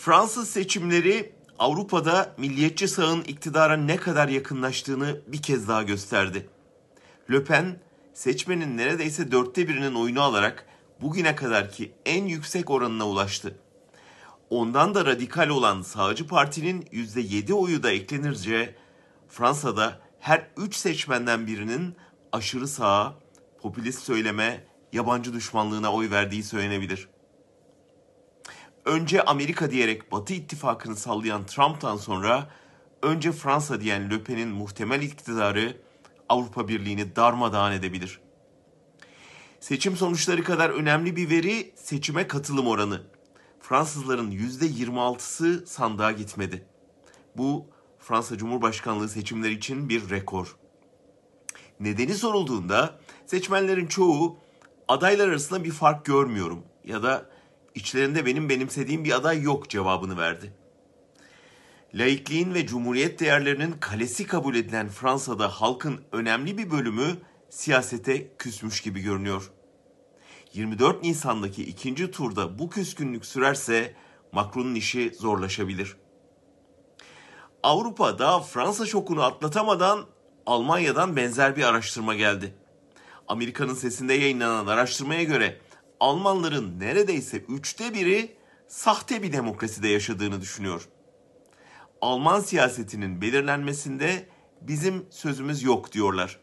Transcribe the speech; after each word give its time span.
Fransız 0.00 0.48
seçimleri 0.48 1.32
Avrupa'da 1.58 2.34
milliyetçi 2.38 2.88
sağın 2.88 3.22
iktidara 3.22 3.76
ne 3.76 3.96
kadar 3.96 4.28
yakınlaştığını 4.28 5.20
bir 5.26 5.42
kez 5.42 5.68
daha 5.68 5.82
gösterdi. 5.82 6.48
Le 7.30 7.44
Pen 7.44 7.80
seçmenin 8.14 8.76
neredeyse 8.76 9.32
dörtte 9.32 9.68
birinin 9.68 9.94
oyunu 9.94 10.22
alarak 10.22 10.66
bugüne 11.00 11.34
kadarki 11.36 11.92
en 12.04 12.24
yüksek 12.24 12.70
oranına 12.70 13.08
ulaştı. 13.08 13.58
Ondan 14.50 14.94
da 14.94 15.06
radikal 15.06 15.48
olan 15.48 15.82
sağcı 15.82 16.26
partinin 16.26 16.82
%7 16.82 17.52
oyu 17.52 17.82
da 17.82 17.90
eklenirce 17.90 18.74
Fransa'da 19.28 20.00
her 20.20 20.46
3 20.56 20.74
seçmenden 20.74 21.46
birinin 21.46 21.96
aşırı 22.32 22.68
sağa, 22.68 23.14
popülist 23.62 24.02
söyleme, 24.02 24.64
yabancı 24.92 25.32
düşmanlığına 25.32 25.92
oy 25.92 26.10
verdiği 26.10 26.42
söylenebilir. 26.42 27.08
Önce 28.84 29.22
Amerika 29.22 29.70
diyerek 29.70 30.12
Batı 30.12 30.32
ittifakını 30.32 30.96
sallayan 30.96 31.46
Trump'tan 31.46 31.96
sonra 31.96 32.50
önce 33.02 33.32
Fransa 33.32 33.80
diyen 33.80 34.10
Le 34.10 34.24
Pen'in 34.24 34.48
muhtemel 34.48 35.02
iktidarı 35.02 35.76
Avrupa 36.28 36.68
Birliği'ni 36.68 37.16
darmadağın 37.16 37.72
edebilir. 37.72 38.20
Seçim 39.60 39.96
sonuçları 39.96 40.44
kadar 40.44 40.70
önemli 40.70 41.16
bir 41.16 41.30
veri 41.30 41.72
seçime 41.76 42.26
katılım 42.26 42.66
oranı. 42.66 43.02
Fransızların 43.60 44.30
%26'sı 44.30 45.66
sandığa 45.66 46.12
gitmedi. 46.12 46.64
Bu 47.36 47.66
Fransa 47.98 48.38
Cumhurbaşkanlığı 48.38 49.08
seçimleri 49.08 49.52
için 49.52 49.88
bir 49.88 50.10
rekor. 50.10 50.56
Nedeni 51.80 52.14
sorulduğunda 52.14 52.98
seçmenlerin 53.26 53.86
çoğu 53.86 54.38
adaylar 54.88 55.28
arasında 55.28 55.64
bir 55.64 55.70
fark 55.70 56.04
görmüyorum 56.04 56.64
ya 56.84 57.02
da 57.02 57.30
içlerinde 57.74 58.26
benim 58.26 58.48
benimsediğim 58.48 59.04
bir 59.04 59.12
aday 59.12 59.42
yok 59.42 59.70
cevabını 59.70 60.18
verdi. 60.18 60.52
Laikliğin 61.94 62.54
ve 62.54 62.66
cumhuriyet 62.66 63.20
değerlerinin 63.20 63.72
kalesi 63.72 64.26
kabul 64.26 64.54
edilen 64.54 64.88
Fransa'da 64.88 65.48
halkın 65.48 66.00
önemli 66.12 66.58
bir 66.58 66.70
bölümü 66.70 67.16
siyasete 67.48 68.36
küsmüş 68.36 68.80
gibi 68.80 69.00
görünüyor. 69.00 69.50
24 70.52 71.02
Nisan'daki 71.02 71.64
ikinci 71.64 72.10
turda 72.10 72.58
bu 72.58 72.70
küskünlük 72.70 73.26
sürerse 73.26 73.94
Macron'un 74.32 74.74
işi 74.74 75.12
zorlaşabilir. 75.14 75.96
Avrupa 77.62 78.18
daha 78.18 78.40
Fransa 78.40 78.86
şokunu 78.86 79.22
atlatamadan 79.22 80.06
Almanya'dan 80.46 81.16
benzer 81.16 81.56
bir 81.56 81.64
araştırma 81.64 82.14
geldi. 82.14 82.54
Amerika'nın 83.28 83.74
sesinde 83.74 84.14
yayınlanan 84.14 84.66
araştırmaya 84.66 85.22
göre 85.22 85.60
Almanların 86.00 86.80
neredeyse 86.80 87.38
üçte 87.38 87.94
biri 87.94 88.36
sahte 88.68 89.22
bir 89.22 89.32
demokraside 89.32 89.88
yaşadığını 89.88 90.40
düşünüyor. 90.40 90.88
Alman 92.00 92.40
siyasetinin 92.40 93.20
belirlenmesinde 93.20 94.28
bizim 94.60 95.06
sözümüz 95.10 95.62
yok 95.62 95.92
diyorlar. 95.92 96.40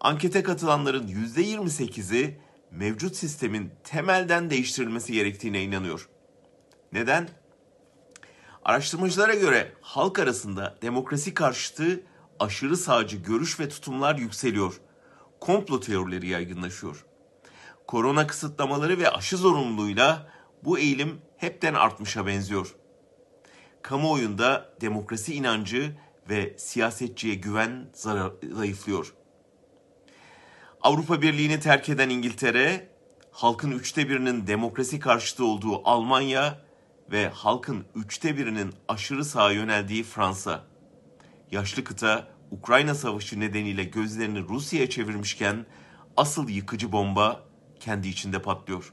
Ankete 0.00 0.42
katılanların 0.42 1.08
%28'i 1.08 2.40
mevcut 2.70 3.16
sistemin 3.16 3.72
temelden 3.84 4.50
değiştirilmesi 4.50 5.12
gerektiğine 5.12 5.62
inanıyor. 5.62 6.08
Neden? 6.92 7.28
Araştırmacılara 8.64 9.34
göre 9.34 9.72
halk 9.80 10.18
arasında 10.18 10.78
demokrasi 10.82 11.34
karşıtı 11.34 12.02
aşırı 12.40 12.76
sağcı 12.76 13.16
görüş 13.16 13.60
ve 13.60 13.68
tutumlar 13.68 14.18
yükseliyor. 14.18 14.80
Komplo 15.40 15.80
teorileri 15.80 16.28
yaygınlaşıyor. 16.28 17.06
Korona 17.86 18.26
kısıtlamaları 18.26 18.98
ve 18.98 19.10
aşı 19.10 19.36
zorunluluğuyla 19.36 20.26
bu 20.64 20.78
eğilim 20.78 21.20
hepten 21.36 21.74
artmışa 21.74 22.26
benziyor. 22.26 22.74
Kamuoyunda 23.82 24.76
demokrasi 24.80 25.34
inancı 25.34 25.96
ve 26.28 26.54
siyasetçiye 26.58 27.34
güven 27.34 27.90
zayıflıyor. 28.52 29.14
Avrupa 30.80 31.22
Birliği'ni 31.22 31.60
terk 31.60 31.88
eden 31.88 32.08
İngiltere, 32.08 32.88
halkın 33.30 33.70
üçte 33.70 34.08
birinin 34.08 34.46
demokrasi 34.46 35.00
karşıtı 35.00 35.44
olduğu 35.44 35.88
Almanya 35.88 36.58
ve 37.10 37.28
halkın 37.28 37.84
üçte 37.94 38.36
birinin 38.36 38.74
aşırı 38.88 39.24
sağa 39.24 39.50
yöneldiği 39.50 40.02
Fransa. 40.02 40.64
Yaşlı 41.50 41.84
kıta 41.84 42.28
Ukrayna 42.50 42.94
Savaşı 42.94 43.40
nedeniyle 43.40 43.84
gözlerini 43.84 44.48
Rusya'ya 44.48 44.90
çevirmişken 44.90 45.66
asıl 46.16 46.48
yıkıcı 46.48 46.92
bomba 46.92 47.46
kendi 47.80 48.08
içinde 48.08 48.42
patlıyor. 48.42 48.92